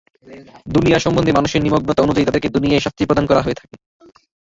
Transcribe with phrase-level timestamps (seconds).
[0.67, 3.75] দুনিয়া সম্বন্ধে মানুষের নিমগ্নতা অনুযায়ীই তাদেরকে দুনিয়ায় শাস্তি প্রদান করা হয়ে থাকে।